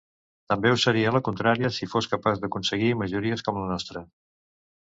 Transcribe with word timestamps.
També 0.53 0.69
ho 0.71 0.77
seria 0.83 1.11
la 1.15 1.21
contraria, 1.27 1.69
si 1.75 1.89
fos 1.93 2.09
capaç 2.15 2.41
d’aconseguir 2.45 2.91
majories 3.03 3.47
com 3.51 3.61
la 3.61 3.69
nostra. 3.77 4.05